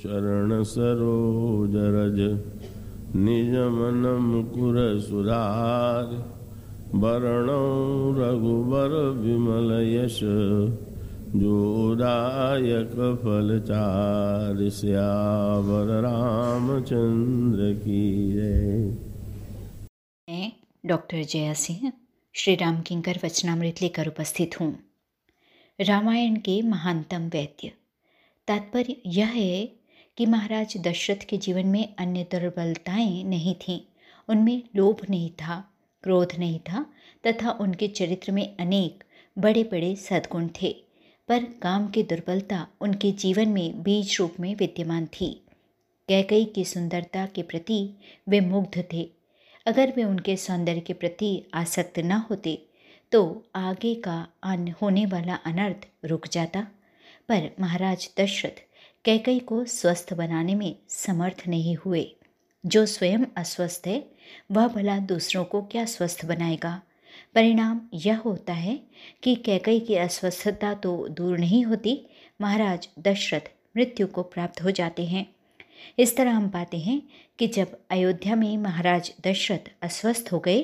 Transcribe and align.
चरण 0.00 0.62
सरोज 0.62 1.72
रज, 1.76 2.18
निज 3.16 3.54
मन 3.54 4.18
मुकुर 4.22 5.00
सुधार। 5.00 6.04
वरणौ 6.94 7.64
रघुबर 8.12 9.08
विमल 9.10 9.70
यश 9.88 10.20
जोदायक 11.36 13.20
फलचार 13.24 14.70
श्यावर 14.70 16.00
रामचंद्र 16.00 17.72
की 17.72 18.34
मैं 20.30 20.52
डॉक्टर 20.86 21.22
जया 21.22 21.52
सिंह, 21.52 21.92
श्री 22.34 22.54
राम 22.54 22.80
किंकर 22.80 23.18
वचनामृत 23.24 23.82
लेकर 23.82 24.08
उपस्थित 24.08 24.60
हूँ। 24.60 24.78
रामायण 25.80 26.34
के 26.34 26.62
महानतम 26.62 27.28
वैद्य। 27.28 27.72
तात्पर्य 28.48 28.96
यह 29.06 29.26
है 29.26 29.79
कि 30.20 30.26
महाराज 30.26 30.76
दशरथ 30.76 31.24
के 31.24 31.36
जीवन 31.36 31.66
में 31.66 31.94
अन्य 31.98 32.22
दुर्बलताएँ 32.22 33.22
नहीं 33.24 33.54
थीं। 33.54 33.80
उनमें 34.28 34.62
लोभ 34.76 35.06
नहीं 35.10 35.30
था, 35.30 35.72
क्रोध 36.02 36.32
नहीं 36.38 36.58
था, 36.60 36.86
तथा 37.26 37.50
उनके 37.50 37.88
चरित्र 37.88 38.32
में 38.32 38.56
अनेक 38.56 39.04
बड़े 39.38 39.62
बड़े 39.64 39.96
सद्गुण 39.96 40.48
थे। 40.62 40.76
पर 41.28 41.44
काम 41.62 41.88
की 41.88 42.02
दुर्बलता 42.02 42.66
उनके 42.80 43.12
जीवन 43.12 43.48
में 43.48 43.82
बीज 43.82 44.16
रूप 44.20 44.34
में 44.40 44.54
विद्यमान 44.54 45.06
थी। 45.06 45.30
कैकई 46.08 46.44
की 46.44 46.64
सुंदरता 46.64 47.26
के 47.26 47.42
प्रति 47.42 47.90
वे 48.28 48.40
मुग्ध 48.40 48.84
थे। 48.92 49.10
अगर 49.66 49.92
वे 49.96 50.04
उनके 50.04 50.36
सौंदर्य 50.36 50.80
के 50.80 50.92
प्रति 50.92 51.44
आसक्त 51.54 51.98
न 51.98 52.12
होते 52.12 52.66
तो 53.12 53.44
आगे 53.54 53.94
का 53.94 54.26
होने 54.82 55.06
वाला 55.06 55.34
अनर्थ 55.34 55.88
रुक 56.04 56.28
जाता। 56.28 56.66
पर 57.28 57.50
महाराज 57.60 58.10
दशरथ 58.20 58.66
कैकई 59.04 59.38
को 59.38 59.64
स्वस्थ 59.64 60.14
बनाने 60.14 60.54
में 60.54 60.76
समर्थ 60.88 61.42
नहीं 61.48 61.76
हुए। 61.76 62.16
जो 62.66 62.86
स्वयं 62.86 63.24
अस्वस्थ 63.36 63.86
है, 63.86 64.04
वह 64.52 64.68
भला 64.68 64.98
दूसरों 64.98 65.44
को 65.44 65.62
क्या 65.62 65.84
स्वस्थ 65.84 66.24
बनाएगा? 66.24 66.82
परिणाम 67.34 67.80
यह 67.94 68.18
होता 68.18 68.52
है 68.52 68.80
कि 69.22 69.34
कैकई 69.34 69.80
की 69.80 69.94
अस्वस्थता 69.94 70.74
तो 70.74 71.08
दूर 71.08 71.38
नहीं 71.38 71.64
होती, 71.64 72.06
महाराज 72.40 72.88
दशरथ 72.98 73.50
मृत्यु 73.76 74.06
को 74.06 74.22
प्राप्त 74.22 74.62
हो 74.62 74.70
जाते 74.70 75.04
हैं। 75.04 75.26
इस 75.98 76.16
तरह 76.16 76.32
हम 76.32 76.48
पाते 76.48 76.78
हैं 76.78 77.02
कि 77.38 77.46
जब 77.46 77.78
अयोध्या 77.90 78.36
में 78.36 78.56
महाराज 78.58 79.12
दशरथ 79.26 79.70
अस्वस्थ 79.82 80.32
हो 80.32 80.38
गए, 80.38 80.62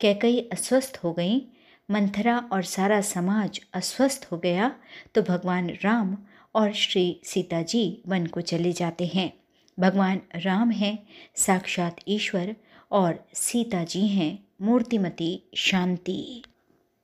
कैकई 0.00 0.38
अस्वस्थ 0.52 1.00
हो 1.04 1.12
गई, 1.12 1.46
मंथरा 1.90 2.38
और 2.52 2.62
सारा 2.62 3.00
समाज 3.00 3.60
अस्वस्थ 3.74 4.28
हो 4.32 4.38
गया 4.38 4.74
तो 5.14 5.22
भगवान 5.22 5.68
राम 5.82 6.16
और 6.54 6.72
श्री 6.72 7.20
सीता 7.24 7.62
जी 7.62 8.02
वन 8.06 8.26
को 8.26 8.40
चले 8.40 8.72
जाते 8.72 9.06
हैं। 9.06 9.32
भगवान 9.78 10.20
राम 10.36 10.70
हैं, 10.70 10.98
साक्षात 11.36 11.96
ईश्वर 12.08 12.54
और 12.90 13.24
सीता 13.34 13.82
जी 13.84 14.06
हैं, 14.08 14.38
मूर्तिमती 14.62 15.42
शांति। 15.56 16.42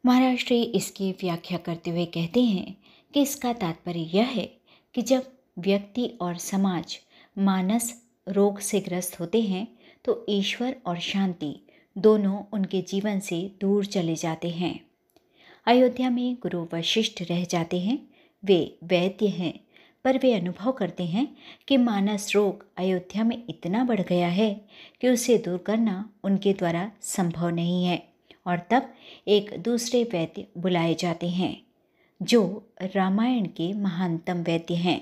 महाराज, 0.04 0.36
श्री 0.38 0.62
इसकी 0.62 1.10
व्याख्या 1.12 1.58
करते 1.58 1.90
हुए 1.90 2.04
कहते 2.06 2.42
हैं 2.42 2.76
कि 3.14 3.22
इसका 3.22 3.52
तात्पर्य 3.52 4.08
यह 4.14 4.26
है 4.26 4.46
कि 4.94 5.02
जब 5.02 5.32
व्यक्ति 5.58 6.06
और 6.20 6.36
समाज 6.36 6.98
मानस 7.36 7.92
रोग 8.28 8.58
से 8.58 8.80
ग्रस्त 8.80 9.18
होते 9.20 9.40
हैं 9.42 9.66
तो 10.04 10.24
ईश्वर 10.28 10.76
और 10.86 10.98
शांति 10.98 11.54
दोनों 11.96 12.42
उनके 12.52 12.80
जीवन 12.82 13.20
से 13.20 13.40
दूर 13.60 13.84
चले 13.86 14.14
जाते 14.14 14.48
हैं। 14.50 14.80
अयोध्या 15.66 16.10
में 16.10 16.34
गुरु 16.34 16.66
वशिष्ठ 16.74 17.22
रह 17.22 17.44
जाते 17.44 17.80
हैं 17.80 17.98
वे 18.44 18.76
वैद्य 18.84 19.26
हैं, 19.26 19.52
पर 20.04 20.18
वे 20.18 20.32
अनुभव 20.34 20.72
करते 20.72 21.04
हैं 21.04 21.26
कि 21.68 21.76
मानस 21.76 22.34
रोग 22.34 22.64
अयोध्या 22.76 23.24
में 23.24 23.42
इतना 23.48 23.84
बढ़ 23.84 24.00
गया 24.00 24.28
है 24.28 24.52
कि 25.00 25.08
उसे 25.08 25.36
दूर 25.38 25.58
करना 25.58 26.08
उनके 26.24 26.52
द्वारा 26.52 26.90
संभव 27.00 27.48
नहीं 27.48 27.84
है 27.84 28.02
और 28.46 28.58
तब 28.70 28.92
एक 29.28 29.50
दूसरे 29.58 30.02
वैद्य 30.04 30.46
बुलाए 30.58 30.94
जाते 30.94 31.28
हैं, 31.28 31.56
जो 32.22 32.72
रामायण 32.82 33.46
के 33.46 33.72
महानतम 33.72 34.42
वैद्य 34.42 34.74
हैं। 34.74 35.00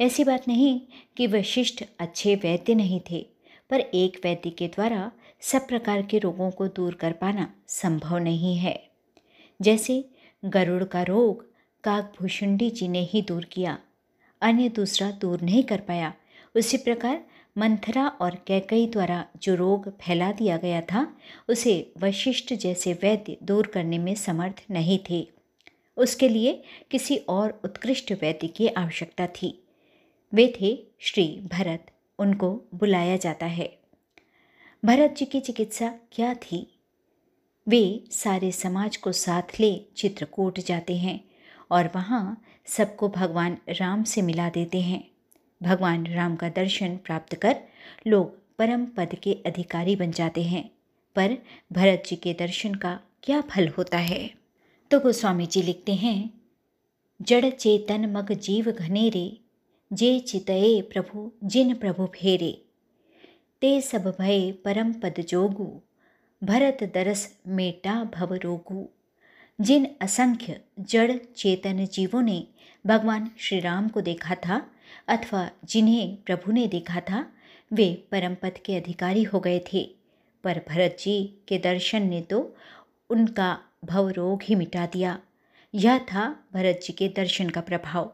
ऐसी 0.00 0.24
बात 0.24 0.48
नहीं 0.48 0.80
कि 1.16 1.26
वशिष्ठ 1.26 1.84
अच्छे 1.98 2.34
वैद्य 2.34 2.74
नहीं 2.74 3.00
थे, 3.10 3.26
पर 3.70 3.80
एक 3.80 4.20
वैद्य 4.24 4.50
के 4.50 4.68
द्वारा 4.68 5.10
सब 5.40 5.66
प्रकार 5.68 6.02
के 6.02 6.18
रोगों 6.18 6.50
को 6.50 6.66
दूर 6.68 6.94
कर 6.94 7.12
पाना 7.12 7.52
संभव 7.66 8.18
नहीं 8.18 8.56
है। 8.56 8.78
जैसे 9.60 10.04
गरुड़ 10.44 10.84
का 10.84 11.02
रोग 11.02 11.46
काकभूषुंडी 11.84 12.70
जी 12.70 12.88
ने 12.88 13.00
ही 13.00 13.22
दूर 13.22 13.44
किया। 13.44 13.78
अन्य 14.40 14.68
दूसरा 14.68 15.10
दूर 15.10 15.40
नहीं 15.40 15.62
कर 15.62 15.80
पाया। 15.80 16.14
उसी 16.56 16.76
प्रकार 16.76 17.24
मंथरा 17.58 18.08
और 18.08 18.44
कैकई 18.46 18.86
द्वारा 18.86 19.26
जो 19.36 19.54
रोग 19.54 19.98
फैला 19.98 20.32
दिया 20.32 20.56
गया 20.56 20.80
था, 20.80 21.16
उसे 21.48 21.92
वशिष्ठ 21.98 22.54
जैसे 22.54 22.92
वैद्य 22.92 23.36
दूर 23.42 23.66
करने 23.66 23.98
में 23.98 24.14
समर्थ 24.14 24.64
नहीं 24.70 24.98
थे। 25.10 25.28
उसके 25.96 26.28
लिए 26.28 26.62
किसी 26.90 27.16
और 27.16 27.60
उत्कृष्ट 27.64 28.12
वैद्य 28.12 28.48
की 28.48 28.68
आवश्यकता 28.68 29.26
थी। 29.26 29.64
वे 30.34 30.54
थे 30.60 30.84
श्री 30.98 31.40
भरत। 31.44 31.86
उनको 32.18 32.62
बुलाया 32.74 33.16
जाता 33.16 33.46
है। 33.46 33.78
भरत 34.84 35.14
जी 35.18 35.24
की 35.24 35.40
चिकित्सा 35.40 35.94
क्या 36.12 36.34
थी? 36.34 36.78
वे 37.68 38.04
सारे 38.10 38.52
समाज 38.52 38.96
को 38.96 39.12
साथ 39.12 39.60
ले 39.60 39.80
चित्रकूट 39.96 40.60
जाते 40.60 40.96
हैं। 40.96 41.27
और 41.70 41.90
वहाँ 41.94 42.42
सबको 42.66 43.08
भगवान 43.08 43.58
राम 43.68 44.04
से 44.04 44.22
मिला 44.22 44.48
देते 44.48 44.80
हैं। 44.80 45.10
भगवान 45.62 46.06
राम 46.06 46.36
का 46.36 46.48
दर्शन 46.48 46.96
प्राप्त 46.96 47.34
कर 47.34 47.56
लोग 48.06 48.38
परम 48.58 48.86
पद 48.86 49.14
के 49.22 49.32
अधिकारी 49.46 49.96
बन 49.96 50.10
जाते 50.10 50.42
हैं। 50.42 50.70
पर 51.16 51.36
भरत 51.72 52.02
जी 52.06 52.16
के 52.16 52.32
दर्शन 52.32 52.74
का 52.74 53.00
क्या 53.22 53.40
फल 53.40 53.68
होता 53.68 53.98
है? 53.98 54.30
तो 54.90 55.00
गोस्वामी 55.00 55.46
जी 55.46 55.62
लिखते 55.62 55.94
हैं, 55.94 56.30
जड़ 57.22 57.50
चेतन 57.50 58.06
मग 58.06 58.32
जीव 58.32 58.70
घनेरे, 58.70 59.38
जे 59.92 60.20
चितये 60.20 60.82
प्रभु 60.82 61.32
जिन 61.44 61.74
प्रभु 61.74 62.06
फेरे। 62.06 62.64
ते 63.60 63.80
सब 63.80 64.16
भय 64.18 64.52
परम 64.52 64.92
पद 64.92 65.14
जोगु, 65.28 65.80
भरत 66.44 66.90
दरस 66.94 67.38
मेटा 67.48 68.04
भव 68.04 68.34
रोगु। 68.34 68.88
जिन 69.60 69.86
असंख्य 70.00 70.60
जड़ 70.80 71.12
चेतन 71.12 71.86
जीवों 71.86 72.22
ने 72.22 72.46
भगवान 72.86 73.30
श्री 73.38 73.60
राम 73.60 73.88
को 73.88 74.00
देखा 74.00 74.34
था 74.34 74.70
अथवा 75.08 75.50
जिन्हें 75.64 76.16
प्रभु 76.16 76.52
ने 76.52 76.66
देखा 76.66 77.00
था, 77.00 77.26
वे 77.72 78.08
परम 78.12 78.34
पद 78.34 78.58
के 78.66 78.76
अधिकारी 78.76 79.22
हो 79.22 79.40
गए 79.40 79.60
थे। 79.72 79.84
पर 80.44 80.60
भरत 80.68 80.96
जी 81.00 81.42
के 81.48 81.58
दर्शन 81.58 82.02
ने 82.02 82.20
तो 82.22 82.56
उनका 83.10 83.58
भव 83.84 84.08
रोग 84.08 84.42
ही 84.42 84.54
मिटा 84.54 84.86
दिया। 84.86 85.18
यह 85.74 85.98
था 85.98 86.44
भरत 86.54 86.80
जी 86.84 86.92
के 86.92 87.08
दर्शन 87.08 87.50
का 87.50 87.60
प्रभाव। 87.60 88.12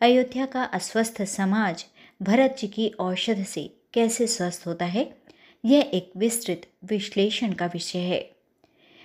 अयोध्या 0.00 0.46
का 0.46 0.64
अस्वस्थ 0.64 1.22
समाज 1.22 1.84
भरत 2.22 2.56
जी 2.58 2.68
की 2.68 2.88
औषध 2.88 3.44
से 3.44 3.70
कैसे 3.92 4.26
स्वस्थ 4.26 4.66
होता 4.66 4.84
है, 4.84 5.16
यह 5.64 5.90
एक 5.94 6.12
विस्तृत 6.16 6.66
विश्लेषण 6.84 7.52
का 7.52 7.66
विषय 7.66 7.98
है। 7.98 8.33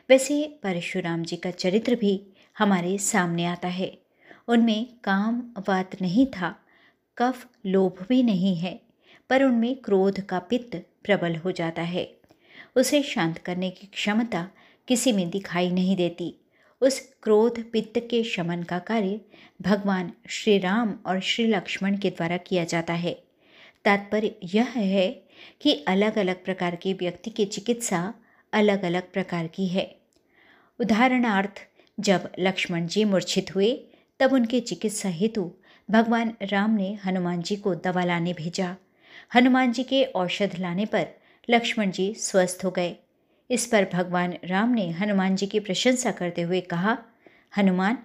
वैसे 0.09 0.59
परशुराम 0.63 1.23
जी 1.23 1.35
का 1.35 1.51
चरित्र 1.51 1.95
भी 1.95 2.27
हमारे 2.57 2.97
सामने 2.97 3.45
आता 3.45 3.67
है। 3.67 3.97
उनमें 4.47 4.87
काम 5.03 5.43
वात 5.69 6.01
नहीं 6.01 6.25
था, 6.25 6.55
कफ 7.17 7.47
लोभ 7.65 8.05
भी 8.09 8.23
नहीं 8.23 8.55
है, 8.55 8.81
पर 9.29 9.43
उनमें 9.43 9.75
क्रोध 9.75 10.19
का 10.19 10.39
पित्त 10.39 10.75
प्रबल 11.03 11.35
हो 11.35 11.51
जाता 11.51 11.81
है। 11.81 12.17
उसे 12.75 13.03
शांत 13.03 13.37
करने 13.37 13.69
की 13.69 13.87
क्षमता 13.87 14.49
किसी 14.87 15.11
में 15.11 15.29
दिखाई 15.29 15.69
नहीं 15.69 15.95
देती। 15.95 16.35
उस 16.81 17.13
क्रोध 17.23 17.71
पित्त 17.71 18.07
के 18.09 18.23
शमन 18.23 18.63
का 18.63 18.79
कार्य 18.79 19.21
भगवान 19.61 20.13
श्री 20.29 20.57
राम 20.57 20.99
और 21.05 21.19
श्री 21.19 21.47
लक्ष्मण 21.47 21.97
के 21.97 22.09
द्वारा 22.09 22.37
किया 22.37 22.63
जाता 22.63 22.93
है। 22.93 23.23
तात्पर्य 23.85 24.35
यह 24.43 24.67
है 24.67 25.23
कि 25.61 25.85
अलग 25.87 26.17
अलग 26.17 26.45
प्रकार 26.45 26.75
के 26.75 26.93
व्यक्ति 26.93 27.29
की 27.29 27.45
चिकित्सा 27.45 28.13
अलग 28.53 28.83
अलग 28.83 29.11
प्रकार 29.13 29.47
की 29.47 29.67
है। 29.67 29.98
उदाहरणार्थ, 30.79 31.59
जब 31.99 32.29
लक्ष्मण 32.39 32.87
जी 32.87 33.03
मूर्छित 33.03 33.55
हुए, 33.55 33.83
तब 34.19 34.33
उनके 34.33 34.59
चिकित्सा 34.59 35.09
हेतु 35.09 35.51
भगवान 35.91 36.33
राम 36.43 36.75
ने 36.75 36.93
हनुमान 37.05 37.41
जी 37.41 37.55
को 37.55 37.75
दवा 37.75 38.03
लाने 38.03 38.33
भेजा। 38.33 38.75
हनुमान 39.35 39.71
जी 39.71 39.83
के 39.83 40.03
औषध 40.03 40.51
लाने 40.59 40.85
पर 40.85 41.07
लक्ष्मण 41.49 41.91
जी 41.91 42.13
स्वस्थ 42.13 42.61
हो 42.65 42.71
गए। 42.71 42.95
इस 43.51 43.65
पर 43.65 43.87
भगवान 43.93 44.33
राम 44.45 44.69
ने 44.69 44.91
हनुमान 44.91 45.35
जी 45.35 45.47
की 45.47 45.59
प्रशंसा 45.59 46.11
करते 46.11 46.41
हुए 46.41 46.61
कहा, 46.61 46.97
हनुमान, 47.57 47.97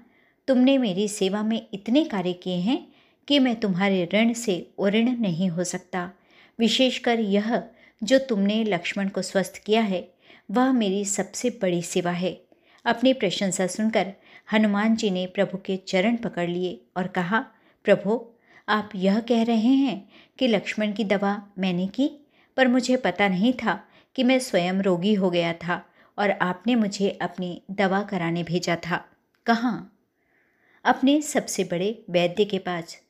तुमने 0.48 0.78
मेरी 0.78 1.08
सेवा 1.08 1.42
में 1.42 1.66
इतने 1.74 2.04
कार्य 2.04 2.32
किए 2.32 2.56
हैं 2.56 2.92
कि 3.28 3.38
मैं 3.38 3.60
तुम्हारे 3.60 4.08
ऋण 4.14 4.32
से 4.32 4.70
उऋण 4.78 5.16
नहीं 5.16 5.48
हो 5.48 5.64
सकता। 5.64 6.12
विशेषकर 6.58 7.20
यह 7.20 7.62
जो 8.02 8.18
तुमने 8.18 8.64
लक्ष्मण 8.64 9.08
को 9.08 9.22
स्वस्थ 9.22 9.62
किया 9.66 9.82
है, 9.82 10.08
वह 10.50 10.72
मेरी 10.72 11.04
सबसे 11.04 11.50
बड़ी 11.50 11.82
सेवा 11.82 12.10
है। 12.10 12.43
अपनी 12.84 13.12
प्रशंसा 13.12 13.66
सुनकर 13.66 14.12
हनुमान 14.52 14.96
जी 14.96 15.10
ने 15.10 15.26
प्रभु 15.26 15.58
के 15.58 15.76
चरण 15.76 16.16
पकड़ 16.16 16.48
लिए 16.48 16.80
और 16.96 17.06
कहा, 17.06 17.44
प्रभु, 17.84 18.20
आप 18.68 18.90
यह 18.94 19.20
कह 19.20 19.42
रहे 19.44 19.74
हैं 19.76 20.08
कि 20.38 20.46
लक्ष्मण 20.46 20.92
की 20.92 21.04
दवा 21.04 21.36
मैंने 21.58 21.86
की, 21.86 22.10
पर 22.56 22.68
मुझे 22.68 22.96
पता 22.96 23.28
नहीं 23.28 23.52
था 23.52 23.80
कि 24.14 24.22
मैं 24.22 24.38
स्वयं 24.38 24.82
रोगी 24.82 25.14
हो 25.14 25.30
गया 25.30 25.52
था 25.52 25.82
और 26.18 26.30
आपने 26.30 26.74
मुझे 26.74 27.10
अपनी 27.22 27.62
दवा 27.70 28.02
कराने 28.02 28.42
भेजा 28.42 28.76
था। 28.76 29.04
कहाँ? 29.46 29.90
अपने 30.84 31.22
सबसे 31.22 31.64
बड़े 31.64 32.04
वैद्य 32.10 32.44
के 32.44 32.58
पास, 32.58 33.00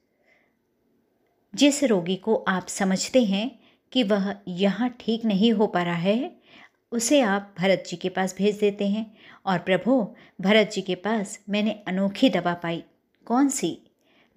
जिस 1.54 1.84
रोगी 1.84 2.16
को 2.16 2.34
आप 2.48 2.66
समझते 2.68 3.24
हैं 3.24 3.50
कि 3.92 4.02
वह 4.02 4.34
यहाँ 4.48 4.96
ठीक 5.00 5.24
नहीं 5.24 5.52
हो 5.52 5.66
पा 5.66 5.82
रहा 5.82 5.94
है 5.94 6.36
उसे 6.94 7.20
आप 7.20 7.54
भरत 7.58 7.84
जी 7.88 7.96
के 7.96 8.08
पास 8.08 8.34
भेज 8.38 8.58
देते 8.58 8.88
हैं। 8.88 9.16
और 9.46 9.58
प्रभो, 9.58 10.16
भरत 10.40 10.70
जी 10.72 10.82
के 10.82 10.94
पास 10.94 11.40
मैंने 11.48 11.70
अनोखी 11.88 12.30
दवा 12.30 12.54
पाई। 12.54 12.82
कौन 13.24 13.48
सी? 13.48 13.78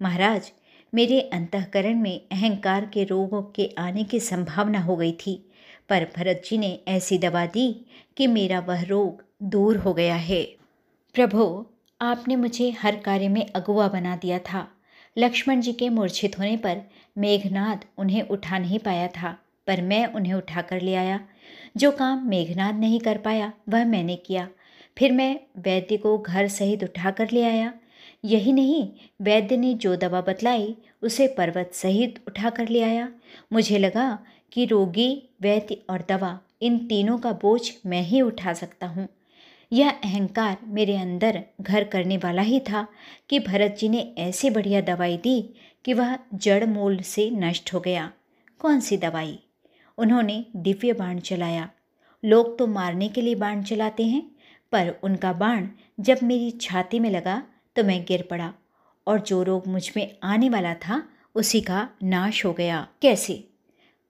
महाराज, 0.02 0.52
मेरे 0.94 1.20
अंतकरण 1.20 1.98
में 1.98 2.20
अहंकार 2.32 2.86
के 2.86 3.04
रोगों 3.04 3.42
के 3.42 3.74
आने 3.78 4.04
की 4.04 4.20
संभावना 4.20 4.80
हो 4.80 4.96
गई 4.96 5.12
थी। 5.12 5.50
पर 5.88 6.06
भरत 6.16 6.42
जी 6.46 6.58
ने 6.58 6.80
ऐसी 6.88 7.18
दवा 7.18 7.46
दी 7.46 7.86
कि 8.16 8.26
मेरा 8.26 8.60
वह 8.60 8.82
रोग 8.82 9.24
दूर 9.42 9.76
हो 9.76 9.94
गया 9.94 10.14
है। 10.14 10.44
प्रभो, 11.14 11.66
आपने 12.00 12.36
मुझे 12.36 12.70
हर 12.70 12.96
कार्य 12.96 13.28
में 13.28 13.46
अगुआ 13.56 13.88
बना 13.88 14.16
दिया 14.16 14.38
था। 14.38 14.68
लक्ष्मण 15.18 15.60
जी 15.60 15.72
के 15.72 15.88
मूर्छित 15.88 16.38
होने 16.38 16.56
पर 16.56 16.80
मेघनाद 17.18 17.84
उन्हें 17.98 18.22
उठा 18.22 18.58
नहीं 18.58 18.78
पाया 18.78 19.08
था। 19.08 19.38
पर 19.68 19.82
मैं 19.82 20.06
उन्हें 20.06 20.34
उठा 20.34 20.62
कर 20.62 20.80
ले 20.80 20.94
आया। 20.94 21.20
जो 21.76 21.92
काम 21.92 22.28
मेघनाद 22.28 22.74
नहीं 22.74 23.00
कर 23.00 23.18
पाया, 23.18 23.52
वह 23.68 23.84
मैंने 23.84 24.16
किया। 24.16 24.48
फिर 24.98 25.12
मैं 25.12 25.40
वैद्य 25.58 25.96
को 25.96 26.18
घर 26.18 26.48
सहित 26.48 26.84
उठा 26.84 27.10
कर 27.10 27.30
ले 27.30 27.44
आया। 27.44 27.72
यही 28.24 28.52
नहीं, 28.52 28.88
वैद्य 29.22 29.56
ने 29.56 29.74
जो 29.74 29.96
दवा 29.96 30.20
बतलाई, 30.20 30.76
उसे 31.02 31.26
पर्वत 31.28 31.70
सहित 31.74 32.20
उठा 32.28 32.50
कर 32.50 32.68
ले 32.68 32.82
आया। 32.82 33.08
मुझे 33.52 33.78
लगा 33.78 34.18
कि 34.52 34.64
रोगी, 34.64 35.28
वैद्य 35.42 35.82
और 35.90 36.04
दवा, 36.08 36.40
इन 36.62 36.78
तीनों 36.78 37.18
का 37.18 37.32
बोझ 37.32 37.72
मैं 37.86 38.02
ही 38.02 38.20
उठा 38.20 38.52
सकता 38.52 38.86
हूँ। 38.86 39.08
यह 39.72 39.90
अहंकार 39.90 40.56
मेरे 40.64 40.96
अंदर 40.96 41.44
घर 41.60 41.84
करने 41.84 42.16
वाला 42.16 42.42
ही 42.42 42.60
था 42.60 42.86
कि 43.30 43.38
भरत 43.38 43.76
जी 43.78 43.88
ने 43.88 44.14
ऐसी 44.18 44.50
बढ़िया 44.50 44.80
दवाई 44.80 45.16
दी 45.16 45.54
कि 45.84 45.92
वह 45.92 46.18
जड़ 46.34 46.64
मूल 46.64 46.98
से 46.98 47.30
नष्ट 47.30 47.74
हो 47.74 47.80
गया। 47.80 48.12
कौन 48.58 48.80
सी 48.80 48.96
दवाई? 48.96 49.38
उन्होंने 49.98 50.44
दिव्य 50.56 50.92
बाण 50.92 51.18
चलाया। 51.20 51.68
लोग 52.22 52.56
तो 52.58 52.66
मारने 52.66 53.08
के 53.08 53.20
लिए 53.20 53.34
बाण 53.34 53.62
चलाते 53.62 54.04
हैं, 54.04 54.22
पर 54.72 54.94
उनका 55.02 55.32
बाण 55.34 55.68
जब 56.00 56.18
मेरी 56.22 56.50
छाती 56.60 56.98
में 57.00 57.10
लगा 57.10 57.42
तो 57.76 57.84
मैं 57.84 58.04
गिर 58.04 58.26
पड़ा 58.30 58.52
और 59.06 59.20
जो 59.20 59.42
रोग 59.42 59.66
मुझमें 59.66 60.16
आने 60.24 60.48
वाला 60.48 60.74
था 60.78 61.02
उसी 61.34 61.60
का 61.60 61.88
नाश 62.04 62.44
हो 62.44 62.52
गया। 62.52 62.86
कैसे? 63.02 63.44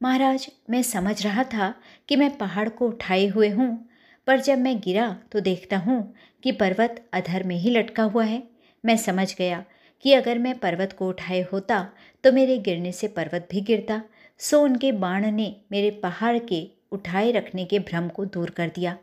महाराज, 0.01 0.49
मैं 0.71 0.83
समझ 0.83 1.23
रहा 1.23 1.45
था 1.45 1.75
कि 2.09 2.17
मैं 2.17 2.37
पहाड़ 2.39 2.69
को 2.69 2.89
उठाए 2.89 3.27
हुए 3.27 3.49
हूँ, 3.49 3.89
पर 4.27 4.41
जब 4.41 4.59
मैं 4.59 4.79
गिरा 4.81 5.11
तो 5.33 5.41
देखता 5.41 5.79
हूँ 5.79 6.15
कि 6.43 6.53
पर्वत 6.53 7.05
अधर 7.13 7.43
में 7.43 7.57
ही 7.57 7.71
लटका 7.71 8.03
हुआ 8.05 8.25
है। 8.25 8.43
मैं 8.85 8.97
समझ 8.97 9.35
गया 9.35 9.65
कि 10.05 10.13
अगर 10.13 10.39
मैं 10.39 10.59
पर्वत 10.59 10.93
को 10.93 11.09
उठाए 11.09 11.41
होता 11.53 11.87
तो 12.25 12.33
मेरे 12.33 12.59
गिरने 12.59 12.93
से 12.93 13.09
पर्वत 13.09 13.49
भी 13.51 13.61
गिरता 13.61 14.01
सो 14.39 14.63
उनके 14.63 14.93
बाण 14.93 15.31
ने 15.31 15.57
मेरे 15.73 15.91
पहाड़ 15.91 16.39
के 16.39 16.69
उठाए 16.93 17.31
रखने 17.31 17.65
के 17.65 17.79
भ्रम 17.79 18.09
को 18.09 18.25
दूर 18.25 18.51
कर 18.51 18.69
दिया। 18.69 18.99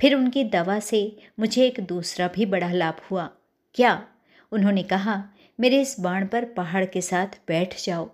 फिर 0.00 0.14
उनकी 0.14 0.44
दवा 0.44 0.80
से 0.80 1.16
मुझे 1.38 1.66
एक 1.66 1.80
दूसरा 1.80 2.28
भी 2.28 2.46
बड़ा 2.46 2.72
लाभ 2.72 2.94
हुआ। 3.10 3.30
क्या? 3.74 4.06
उन्होंने 4.52 4.82
कहा, 4.82 5.24
मेरे 5.60 5.80
इस 5.80 5.96
बाण 6.00 6.26
पर 6.26 6.44
पहाड़ 6.44 6.84
के 6.84 7.00
साथ 7.00 7.26
बैठ 7.48 7.84
जाओ। 7.84 8.10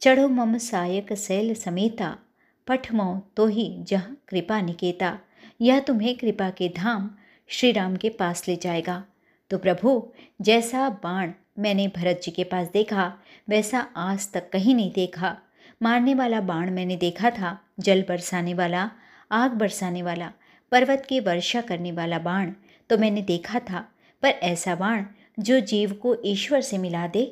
चढ़ो 0.00 0.28
मम 0.28 0.58
सायक 0.58 1.12
शैल 1.12 1.54
समेता 1.54 2.18
पठमो 2.66 3.32
तो 3.36 3.46
ही 3.46 3.76
जह 3.80 4.00
कृपा 4.00 4.60
निकेता। 4.60 5.18
यह 5.60 5.80
तुम्हें 5.80 6.16
कृपा 6.16 6.50
के 6.50 6.68
धाम 6.68 7.10
श्री 7.48 7.72
राम 7.72 7.96
के 7.96 8.08
पास 8.08 8.48
ले 8.48 8.56
जाएगा। 8.56 9.04
तो 9.50 9.58
प्रभु, 9.58 10.12
जैसा 10.40 10.88
बाण 10.88 11.32
मैंने 11.60 11.86
भरत 11.88 12.20
जी 12.24 12.30
के 12.30 12.44
पास 12.44 12.68
देखा, 12.72 13.12
वैसा 13.48 13.80
आज 13.96 14.30
तक 14.32 14.50
कहीं 14.50 14.74
नहीं 14.74 14.92
देखा। 14.92 15.36
मारने 15.82 16.14
वाला 16.14 16.40
बाण 16.40 16.70
मैंने 16.70 16.96
देखा 16.96 17.30
था, 17.30 17.58
जल 17.80 18.02
बरसाने 18.08 18.54
वाला, 18.54 18.90
आग 19.32 19.50
बरसाने 19.50 20.02
वाला, 20.02 20.32
पर्वत 20.72 21.06
की 21.08 21.20
वर्षा 21.20 21.60
करने 21.60 21.92
वाला 21.92 22.18
बाण 22.18 22.52
तो 22.90 22.98
मैंने 22.98 23.22
देखा 23.22 23.58
था, 23.60 23.86
पर 24.22 24.28
ऐसा 24.28 24.74
बाण 24.74 25.04
जो 25.38 25.60
जीव 25.60 25.92
को 25.92 26.16
ईश्वर 26.24 26.60
से 26.60 26.78
मिला 26.78 27.06
दे, 27.06 27.24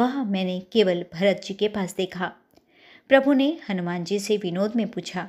वह 0.00 0.22
मैंने 0.24 0.58
केवल 0.72 1.04
भरत 1.14 1.40
जी 1.44 1.54
के 1.54 1.68
पास 1.68 1.94
देखा। 1.96 2.32
प्रभु 3.10 3.32
ने 3.32 3.56
हनुमान 3.68 4.04
जी 4.04 4.18
से 4.18 4.36
विनोद 4.36 4.76
में 4.76 4.86
पूछा 4.88 5.28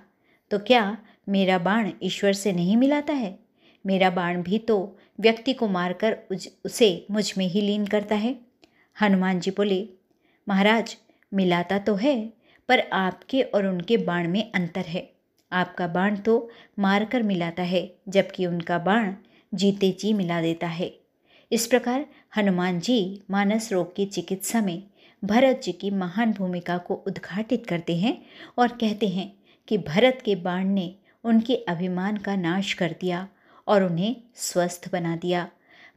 तो 0.52 0.60
क्या 0.60 0.98
मेरा 1.30 1.58
बाण 1.58 1.92
ईश्वर 2.04 2.34
से 2.34 2.52
नहीं 2.54 2.78
मिलाता 2.78 3.14
है? 3.14 3.38
मेरा 3.86 4.10
बाण 4.10 4.42
भी 4.44 4.60
तो 4.60 4.98
व्यक्ति 5.20 5.54
को 5.54 5.68
मारकर 5.68 6.18
उसे 6.66 7.06
मुझमें 7.12 7.46
ही 7.48 7.62
लीन 7.62 7.86
करता 7.88 8.16
है। 8.16 8.36
हनुमान 9.02 9.40
जी 9.40 9.52
बोले, 9.52 9.90
महाराज, 10.50 10.98
मिलाता 11.34 11.78
तो 11.78 11.96
है, 11.96 12.34
पर 12.70 12.80
आपके 12.80 13.42
और 13.42 13.66
उनके 13.66 13.98
बाण 13.98 14.28
में 14.28 14.52
अंतर 14.52 14.82
है। 14.82 15.14
आपका 15.52 15.88
बाण 15.88 16.16
तो 16.16 16.50
मारकर 16.80 17.24
मिलाता 17.24 17.64
है, 17.64 17.96
जबकि 18.10 18.46
उनका 18.46 18.78
बाण 18.78 19.14
जीते 19.54 19.92
जी 20.00 20.14
मिला 20.14 20.42
देता 20.42 20.68
है। 20.68 20.94
इस 21.52 21.68
प्रकार 21.68 22.06
हनुमान 22.38 22.80
जी 22.80 23.22
मानस 23.32 23.72
रोग 23.74 23.96
की 23.96 24.06
चिकित्सा 24.06 24.62
में 24.62 24.84
भरत 25.24 25.62
जी 25.64 25.72
की 25.72 25.92
महान 25.92 26.34
भूमिका 26.34 26.78
को 26.78 26.94
उद्घाटित 26.94 27.66
करते 27.66 27.98
हैं 27.98 28.26
और 28.58 28.68
कहते 28.68 29.08
हैं 29.08 29.34
कि 29.68 29.78
भरत 29.78 30.22
के 30.26 30.36
बाण 30.36 30.66
ने 30.66 30.96
उनके 31.24 31.56
अभिमान 31.56 32.18
का 32.18 32.36
नाश 32.36 32.74
कर 32.74 32.96
दिया 33.02 33.28
और 33.68 33.84
उन्हें 33.84 34.16
स्वस्थ 34.36 34.92
बना 34.92 35.16
दिया। 35.16 35.48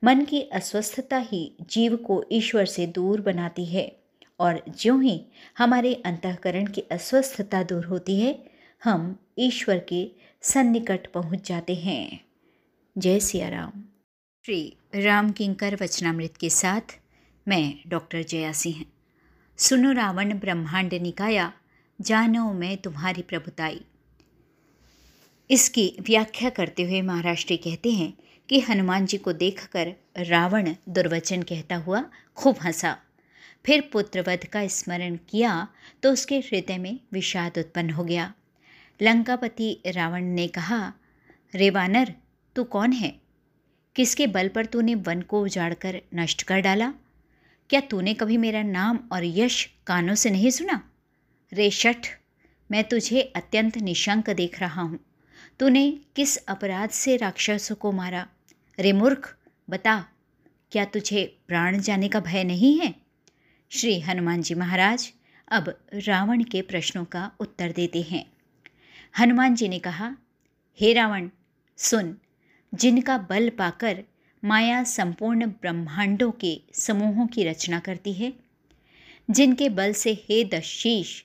मन 0.05 0.25
की 0.25 0.43
अस्वस्थता 0.43 1.17
ही 1.19 1.57
जीव 1.61 1.97
को 1.97 2.25
ईश्वर 2.33 2.67
से 2.67 2.87
दूर 2.87 3.21
बनाती 3.21 3.65
है। 3.65 3.97
और 4.41 4.63
ज्यों 4.79 5.03
ही 5.03 5.25
हमारे 5.59 5.95
अंतकरण 5.95 6.67
की 6.67 6.81
अस्वस्थता 6.81 7.63
दूर 7.63 7.85
होती 7.85 8.21
है, 8.21 8.45
हम 8.85 9.19
ईश्वर 9.39 9.79
के 9.79 10.11
सन्निकट 10.43 11.13
पहुँच 11.13 11.49
जाते 11.49 11.75
हैं। 11.75 12.25
जय 12.99 13.21
सिया 13.21 13.49
राम 13.49 13.85
श्री 14.47 14.77
राम 14.95 15.33
किंकर 15.33 15.79
वचनामृत 15.83 16.37
के 16.37 16.51
साथ 16.51 16.81
मैं 17.49 17.75
डॉक्टर 17.87 18.23
जया 18.23 18.53
सिंह। 18.53 18.85
सुनो 19.57 19.93
रावण 19.93 20.39
ब्रह्मांड 20.39 20.95
निकाया, 20.95 21.53
जानो 22.01 22.53
मैं 22.53 22.77
तुम्हारी 22.77 23.23
प्रभुताई। 23.23 23.81
इसकी 25.51 25.97
व्याख्या 26.01 26.51
करते 26.51 26.83
हुए 26.83 27.03
महाराष्ट्री 27.03 27.57
कहते 27.57 27.91
हैं 27.91 28.13
कि 28.51 28.59
हनुमान 28.61 29.07
जी 29.07 29.19
को 29.19 29.33
देखकर 29.33 29.93
रावण 30.19 30.75
दुर्वचन 30.89 31.43
कहता 31.43 31.77
हुआ 31.77 32.03
खूब 32.37 32.57
हंसा। 32.63 32.97
फिर 33.67 33.81
पुत्रवध 33.93 34.45
का 34.45 34.67
स्मरण 34.67 35.17
किया 35.29 35.69
तो 36.03 36.13
उसके 36.13 36.39
हृदय 36.39 36.79
में 36.79 36.99
विषाद 37.13 37.59
उत्पन्न 37.59 37.91
हो 37.91 38.05
गया। 38.05 38.33
लंकापति 39.01 39.77
रावण 39.87 40.25
ने 40.25 40.47
कहा, 40.49 40.93
रे 41.55 41.69
वानर, 41.71 42.13
तू 42.57 42.65
कौन 42.65 42.93
है? 42.93 43.13
किसके 43.97 44.27
बल 44.27 44.49
पर 44.49 44.67
तूने 44.67 44.95
वन 44.95 45.23
को 45.23 45.43
उजाड़कर 45.43 46.01
नष्ट 46.15 46.43
कर 46.43 46.61
डाला? 46.61 46.93
क्या 47.71 47.81
तूने 47.81 48.15
कभी 48.15 48.37
मेरा 48.37 48.63
नाम 48.63 48.99
और 49.13 49.25
यश 49.25 49.65
कानों 49.87 50.15
से 50.15 50.31
नहीं 50.31 50.51
सुना? 50.51 50.81
रे 51.53 51.71
शठ, 51.71 52.07
मैं 52.71 52.85
तुझे 52.85 53.23
अत्यंत 53.37 53.79
निशंक 53.79 54.31
देख 54.31 54.61
रहा 54.61 54.83
हूँ। 54.83 55.01
तूने 55.61 55.91
किस 56.17 56.37
अपराध 56.49 56.91
से 56.91 57.17
राक्षसों 57.17 57.75
को 57.75 57.93
मारा? 57.93 58.27
रे 58.81 58.93
मूर्ख, 58.93 59.37
बता, 59.71 60.07
क्या 60.73 60.85
तुझे 60.85 61.39
प्राण 61.49 61.79
जाने 61.79 62.09
का 62.09 62.21
भय 62.21 62.45
नहीं 62.45 62.81
है? 62.81 62.95
श्री 63.71 64.01
हनुमान 64.01 64.43
जी 64.43 64.55
महाराज 64.55 65.13
अब 65.49 65.87
रावण 65.95 66.43
के 66.43 66.63
प्रश्नों 66.63 67.05
का 67.05 67.33
उत्तर 67.41 67.73
देते 67.73 68.03
हैं। 68.03 68.33
हनुमान 69.19 69.55
जी 69.55 69.69
ने 69.69 69.79
कहा, 69.79 70.17
हे 70.81 70.93
रावण, 70.93 71.29
सुन, 71.77 72.17
जिनका 72.75 73.19
बल 73.19 73.49
पाकर 73.49 74.05
माया 74.45 74.85
संपूर्ण 74.85 75.47
ब्रह्मांडों 75.47 76.31
के 76.31 76.63
समूहों 76.73 77.27
की 77.27 77.45
रचना 77.45 77.79
करती 77.79 78.13
है, 78.13 78.33
जिनके 79.31 79.69
बल 79.69 79.93
से 79.93 80.25
हे 80.29 80.45
दशीष, 80.45 81.23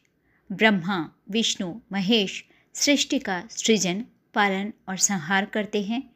ब्रह्मा, 0.52 1.12
विष्णु, 1.30 1.76
महेश, 1.92 2.46
सृष्टि 2.74 3.20
का 3.20 3.44
सृजन, 3.50 4.06
पालन 4.34 4.74
और 4.90 4.98
संहार 4.98 5.46
करते 5.46 5.84
हैं 5.84 6.15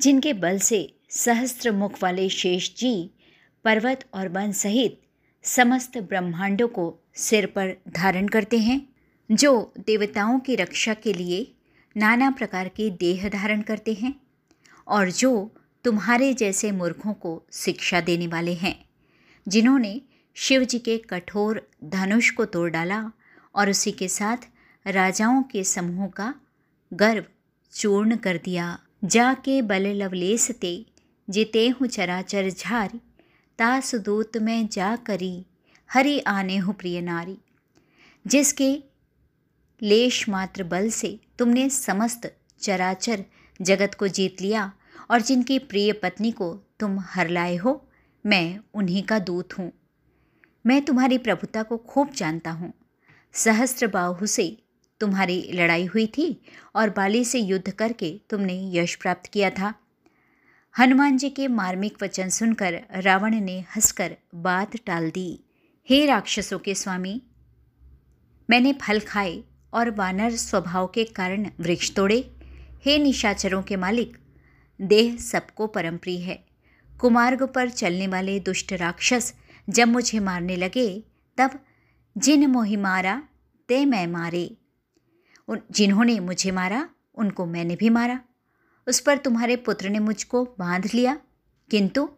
जिनके 0.00 0.32
बल 0.32 0.58
से 0.58 0.94
सहस्त्र 1.10 1.72
मुख 1.72 2.02
वाले 2.02 2.28
शेष 2.28 2.74
जी 2.74 3.10
पर्वत 3.64 4.04
और 4.14 4.28
वन 4.28 4.52
सहित 4.52 5.00
समस्त 5.44 5.98
ब्रह्मांडों 5.98 6.68
को 6.68 6.98
सिर 7.14 7.46
पर 7.46 7.76
धारण 7.88 8.28
करते 8.28 8.58
हैं, 8.58 8.80
जो 9.30 9.72
देवताओं 9.78 10.38
की 10.38 10.56
रक्षा 10.56 10.94
के 10.94 11.12
लिए 11.12 11.52
नाना 11.96 12.30
प्रकार 12.30 12.68
के 12.68 12.90
देह 12.90 13.28
धारण 13.28 13.62
करते 13.62 13.94
हैं 13.94 14.14
और 14.86 15.10
जो 15.10 15.54
तुम्हारे 15.84 16.34
जैसे 16.34 16.72
मूर्खों 16.72 17.12
को 17.12 17.42
शिक्षा 17.52 18.00
देने 18.00 18.26
वाले 18.26 18.54
हैं, 18.54 18.84
जिन्होंने 19.48 20.00
शिव 20.34 20.64
जी 20.64 20.78
के 20.78 20.98
कठोर 20.98 21.68
धनुष 21.84 22.30
को 22.30 22.44
तोड़ 22.44 22.70
डाला 22.70 23.12
और 23.54 23.70
उसी 23.70 23.92
के 23.92 24.08
साथ 24.08 24.36
राजाओं 24.86 25.42
के 25.42 25.64
समूह 25.64 26.06
का 26.06 26.34
गर्व 26.92 27.24
चूर्ण 27.72 28.16
कर 28.16 28.36
दिया। 28.36 28.78
जाके 29.04 29.62
बल 29.62 29.86
लवलेस 29.86 30.50
ते 30.50 30.86
जिते 31.28 31.68
हूँ 31.68 31.88
चराचर 31.88 32.50
झारी। 32.50 33.00
तास 33.58 33.94
दूत 33.94 34.36
में 34.36 34.68
जा 34.68 34.96
करी, 34.96 35.44
हरि 35.90 36.18
आने 36.20 36.56
हूँ 36.56 36.74
प्रिय 36.74 37.00
नारी। 37.00 37.38
जिसके 38.26 38.82
लेश 39.82 40.28
मात्र 40.28 40.64
बल 40.64 40.88
से 40.90 41.18
तुमने 41.38 41.68
समस्त 41.70 42.36
चराचर 42.60 43.24
जगत 43.62 43.94
को 43.94 44.08
जीत 44.08 44.42
लिया, 44.42 44.72
और 45.10 45.20
जिनकी 45.20 45.58
प्रिय 45.58 45.92
पत्नी 45.92 46.30
को 46.30 46.54
तुम 46.80 46.98
हर 47.00 47.28
लाए 47.28 47.56
हो, 47.56 47.88
मैं 48.26 48.58
उन्हीं 48.74 49.02
का 49.02 49.18
दूत 49.18 49.58
हूँ। 49.58 49.72
मैं 50.66 50.82
तुम्हारी 50.82 51.18
प्रभुता 51.18 51.62
को 51.62 51.76
खूब 51.76 52.10
जानता 52.10 52.50
हूँ। 52.50 52.72
सहस्त्र 53.32 53.86
बाहु 53.86 54.26
से 54.26 54.62
तुम्हारी 55.00 55.50
लड़ाई 55.52 55.84
हुई 55.84 56.06
थी 56.06 56.40
और 56.74 56.90
बाली 56.90 57.24
से 57.24 57.38
युद्ध 57.38 57.70
करके 57.70 58.20
तुमने 58.30 58.72
यश 58.74 58.94
प्राप्त 58.94 59.30
किया 59.30 59.50
था। 59.50 59.74
हनुमान 60.74 61.16
जी 61.16 61.30
के 61.30 61.48
मार्मिक 61.48 62.02
वचन 62.02 62.28
सुनकर 62.28 62.80
रावण 62.94 63.34
ने 63.40 63.58
हंसकर 63.60 64.16
बात 64.34 64.76
टाल 64.76 65.10
दी। 65.10 65.40
हे 65.88 66.04
राक्षसों 66.06 66.58
के 66.58 66.74
स्वामी, 66.74 67.22
मैंने 68.50 68.72
फल 68.72 69.00
खाए 69.00 69.42
और 69.72 69.90
वानर 69.90 70.36
स्वभाव 70.36 70.86
के 70.86 71.04
कारण 71.04 71.46
वृक्ष 71.60 71.94
तोड़े। 71.94 72.20
हे 72.84 72.98
निशाचरों 72.98 73.62
के 73.62 73.76
मालिक, 73.76 74.16
देह 74.80 75.16
सबको 75.16 75.66
परम 75.66 75.96
प्रिय 75.96 76.20
है। 76.20 76.44
कुमार्ग 77.00 77.42
पर 77.46 77.70
चलने 77.70 78.06
वाले 78.06 78.38
दुष्ट 78.40 78.72
राक्षस 78.72 79.32
जब 79.68 79.88
मुझे 79.88 80.20
मारने 80.20 80.56
लगे, 80.56 81.04
तब 81.38 81.58
जिन 82.16 82.46
मोहि 82.46 82.76
मारा 82.76 83.22
ते 83.68 83.84
मैं 83.84 84.06
मारे। 84.06 84.56
उन, 85.50 85.60
जिन्होंने 85.70 86.20
मुझे 86.20 86.50
मारा, 86.50 86.88
उनको 87.14 87.46
मैंने 87.46 87.76
भी 87.76 87.90
मारा। 87.90 88.20
उस 88.88 89.00
पर 89.00 89.18
तुम्हारे 89.18 89.56
पुत्र 89.56 89.88
ने 89.88 89.98
मुझको 89.98 90.44
बाँध 90.58 90.88
लिया। 90.94 91.18
किंतु 91.70 92.10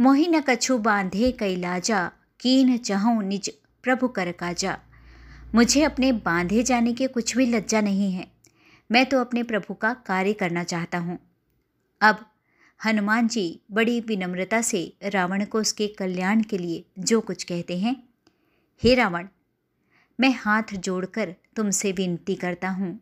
मोहि 0.00 0.26
न 0.26 0.40
कछु 0.40 0.78
बांधे 0.78 1.32
कई 1.32 1.56
लाजा, 1.56 2.12
कीन 2.40 2.76
चहूँ 2.76 3.22
निज 3.22 3.52
प्रभु 3.82 4.08
कर 4.08 4.32
काजा। 4.32 4.78
मुझे 5.54 5.82
अपने 5.82 6.12
बांधे 6.12 6.62
जाने 6.62 6.92
के 6.92 7.06
कुछ 7.06 7.36
भी 7.36 7.46
लज्जा 7.46 7.80
नहीं 7.80 8.12
है। 8.12 8.32
मैं 8.92 9.06
तो 9.06 9.20
अपने 9.20 9.42
प्रभु 9.42 9.74
का 9.74 9.94
कार्य 9.94 10.32
करना 10.32 10.64
चाहता 10.64 10.98
हूँ। 10.98 11.18
अब 12.00 12.26
हनुमान 12.84 13.28
जी 13.28 13.60
बड़ी 13.70 14.00
विनम्रता 14.00 14.62
से 14.62 14.96
रावण 15.02 15.44
को 15.44 15.60
उसके 15.60 15.88
कल्याण 15.88 16.42
के 16.42 16.58
लिए 16.58 16.84
जो 16.98 17.20
कुछ 17.20 17.44
कहते 17.44 17.78
हैं, 17.78 18.08
हे 18.82 18.94
रावण 18.94 19.26
मैं 20.22 20.34
हाथ 20.38 20.62
जोड़कर 20.74 21.34
तुमसे 21.56 21.92
विनती 21.92 22.34
करता 22.34 22.68
हूँ। 22.68 23.00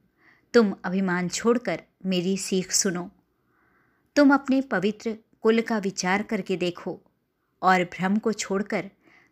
तुम 0.55 0.75
अभिमान 0.85 1.29
छोड़कर 1.29 1.83
मेरी 2.07 2.37
सीख 2.37 2.73
सुनो। 2.73 3.11
तुम 4.17 4.35
अपने 4.35 4.61
पवित्र 4.61 5.17
कुल 5.43 5.61
का 5.61 5.79
विचार 5.79 6.23
करके 6.23 6.57
देखो 6.57 7.01
और 7.63 7.85
भ्रम 7.85 8.17
को 8.17 8.33
छोड़कर 8.33 8.91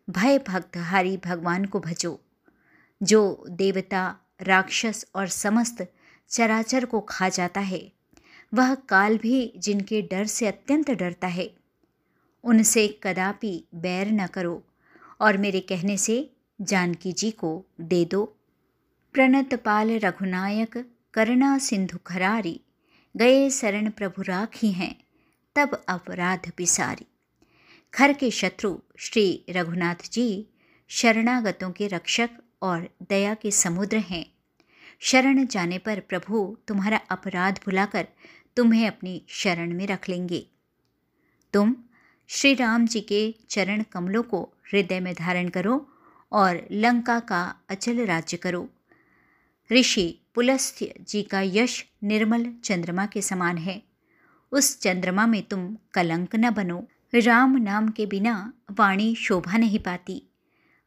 भय 0.09 0.37
भक्त 0.37 0.77
हारी 0.77 1.17
भगवान 1.17 1.65
को 1.65 1.79
भजो। 1.79 2.19
जो 3.03 3.45
देवता, 3.49 4.17
राक्षस 4.41 5.05
और 5.15 5.27
समस्त 5.27 5.93
चराचर 6.29 6.85
को 6.85 6.99
खा 6.99 7.29
जाता 7.29 7.59
है, 7.59 7.91
वह 8.53 8.75
काल 8.75 9.17
भी 9.17 9.53
जिनके 9.57 10.01
डर 10.01 10.25
से 10.25 10.47
अत्यंत 10.47 10.91
डरता 10.91 11.27
है, 11.27 11.51
उनसे 12.43 12.99
कदापि 13.03 13.63
बैर 13.75 14.11
न 14.11 14.27
करो 14.27 14.63
और 15.21 15.37
मेरे 15.37 15.59
कहने 15.59 15.97
से 15.97 16.29
जानकी 16.61 17.11
जी 17.11 17.31
को 17.31 17.65
दे 17.81 18.05
दो। 18.05 18.35
प्रणत 19.13 19.53
पाल 19.53 19.91
रघुनायक, 19.91 20.91
करुणा 21.13 21.57
सिंधु 21.57 21.97
खरारी, 22.05 22.61
गए 23.17 23.49
शरण 23.49 23.89
प्रभु 23.89 24.21
राखी 24.21 24.71
हैं, 24.71 24.95
तब 25.55 25.83
अपराध 25.89 26.51
पिसारी। 26.57 27.05
खर 27.93 28.13
के 28.13 28.31
शत्रु 28.31 28.79
श्री 28.97 29.43
रघुनाथ 29.49 30.11
जी, 30.11 30.47
शरणागतों 30.87 31.71
के 31.71 31.87
रक्षक 31.87 32.29
और 32.61 32.89
दया 33.09 33.33
के 33.33 33.51
समुद्र 33.51 33.97
हैं। 33.97 34.25
शरण 34.99 35.45
जाने 35.45 35.77
पर 35.77 35.99
प्रभु 35.99 36.57
तुम्हारा 36.67 36.97
अपराध 36.97 37.59
भुलाकर 37.65 38.07
तुम्हें 38.55 38.87
अपनी 38.87 39.21
शरण 39.29 39.73
में 39.73 39.87
रख 39.87 40.09
लेंगे। 40.09 40.47
तुम 41.53 41.75
श्री 42.27 42.53
राम 42.53 42.87
जी 42.87 43.01
के 43.01 43.35
चरण 43.49 43.83
कमलों 43.83 44.23
को 44.23 44.53
हृदय 44.73 44.99
में 44.99 45.13
धारण 45.13 45.49
करो 45.49 45.89
और 46.31 46.67
लंका 46.71 47.19
का 47.19 47.55
अचल 47.69 48.05
राज्य 48.05 48.37
करो। 48.37 48.69
ऋषि 49.71 50.19
पुलस्त्य 50.35 50.93
जी 51.01 51.23
का 51.23 51.41
यश 51.41 51.85
निर्मल 52.03 52.53
चंद्रमा 52.63 53.05
के 53.05 53.21
समान 53.21 53.57
है। 53.57 53.83
उस 54.51 54.79
चंद्रमा 54.79 55.27
में 55.27 55.43
तुम 55.43 55.77
कलंक 55.93 56.35
न 56.35 56.51
बनो। 56.51 56.87
राम 57.15 57.57
नाम 57.57 57.89
के 57.89 58.05
बिना 58.05 58.53
वाणी 58.71 59.15
शोभा 59.15 59.57
नहीं 59.57 59.79
पाती। 59.79 60.23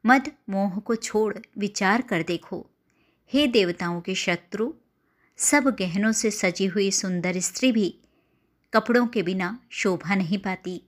मद 0.06 0.32
मोह 0.50 0.78
को 0.78 0.94
छोड़ 0.94 1.38
विचार 1.58 2.02
कर 2.02 2.22
देखो। 2.22 2.70
हे 3.32 3.46
देवताओं 3.46 4.00
के 4.00 4.14
शत्रु, 4.14 4.74
सब 5.36 5.64
गहनों 5.64 6.12
से 6.12 6.30
सजी 6.30 6.66
हुई 6.66 6.90
सुंदर 6.90 7.40
स्त्री 7.40 7.72
भी 7.72 7.98
कपड़ों 8.74 9.06
के 9.06 9.22
बिना 9.22 9.58
शोभा 9.70 10.14
नहीं 10.14 10.38
पाती। 10.38 10.82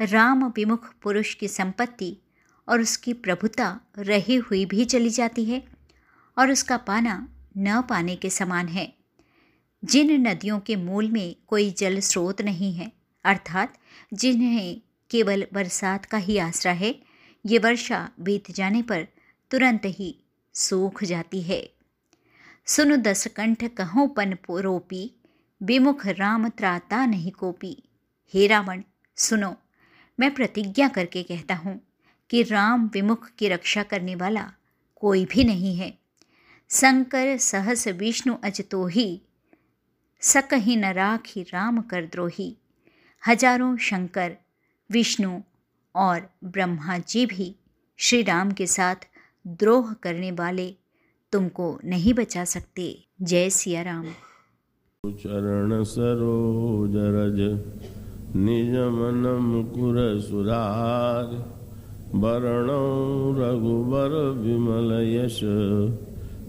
राम 0.00 0.44
विमुख 0.44 0.94
पुरुष 1.02 1.34
की 1.34 1.48
संपत्ति 1.48 2.16
और 2.70 2.80
उसकी 2.80 3.12
प्रभुता 3.12 3.80
रही 3.98 4.36
हुई 4.36 4.64
भी 4.64 4.84
चली 4.84 5.10
जाती 5.10 5.44
है 5.44 5.62
और 6.38 6.50
उसका 6.50 6.76
पाना 6.76 7.28
न 7.58 7.82
पाने 7.82 8.16
के 8.16 8.30
समान 8.30 8.68
है। 8.68 8.92
जिन 9.84 10.28
नदियों 10.28 10.60
के 10.60 10.76
मूल 10.76 11.10
में 11.10 11.36
कोई 11.46 11.70
जल 11.70 12.00
स्रोत 12.00 12.42
नहीं 12.42 12.72
है, 12.74 12.92
अर्थात 13.24 13.78
जिन्हें 14.14 14.80
केवल 15.10 15.46
बरसात 15.52 16.04
का 16.04 16.18
ही 16.18 16.38
आसरा 16.38 16.72
है, 16.72 17.00
ये 17.46 17.58
वर्षा 17.58 18.10
बीत 18.20 18.50
जाने 18.50 18.82
पर 18.82 19.06
तुरंत 19.50 19.82
ही 19.84 20.16
सूख 20.54 21.04
जाती 21.04 21.42
है। 21.42 21.70
सुन 22.66 22.96
दस 22.96 23.26
कंठ 23.26 23.64
कहो 23.64 24.06
पन 24.06 24.36
रोपी, 24.50 25.20
विमुख 25.62 26.06
राम 26.06 26.48
त्राता 26.48 27.06
नहीं 27.06 27.30
कोपी। 27.30 27.82
हे 28.34 28.46
रावण, 28.46 28.82
सुनो, 29.16 29.56
मैं 30.20 30.34
प्रतिज्ञा 30.34 30.88
करके 30.88 31.22
कहता 31.22 31.54
हूँ 31.54 31.80
कि 32.30 32.42
राम 32.42 32.90
विमुख 32.94 33.30
की 33.38 33.48
रक्षा 33.48 33.82
करने 33.82 34.14
वाला 34.14 34.50
कोई 34.96 35.24
भी 35.24 35.44
नहीं 35.44 35.74
है। 35.76 35.92
शंकर, 36.70 37.36
सहस, 37.36 37.86
विष्णु 37.88 38.34
अजतो 38.44 38.86
ही 38.86 39.20
सकही 40.22 40.76
न 40.76 40.92
राखी 40.92 41.42
राम 41.42 41.80
कर 41.80 42.06
द्रोही 42.06 42.56
हज़ारों 43.22 43.76
शंकर, 43.76 44.36
विष्णु 44.90 45.40
और 45.94 46.28
ब्रह्मा 46.44 46.98
जी 46.98 47.24
भी 47.26 47.54
श्री 47.98 48.22
राम 48.22 48.50
के 48.50 48.66
साथ 48.66 49.06
द्रोह 49.46 49.92
करने 49.92 50.30
वाले 50.30 50.74
तुमको 51.32 51.78
नहीं 51.84 52.14
बचा 52.14 52.44
सकते। 52.44 52.86
जय 53.22 53.50
सिया 53.50 53.82
राम। 53.82 54.06
चरण 55.04 55.82
सरोज 55.84 56.96
रज, 57.16 57.40
निज 58.36 58.74
मन 58.94 59.28
मुकुर 59.42 59.98
वरण 62.14 62.70
रघुबर 63.38 64.14
विमल 64.38 64.90
यश 65.02 65.40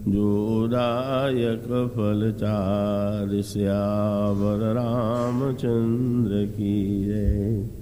जोदायक 0.08 1.66
फल 1.96 2.32
चार 2.32 3.40
श्यावर 3.42 4.72
रामचंद्र 4.72 6.44
की 6.46 7.04
जय। 7.04 7.81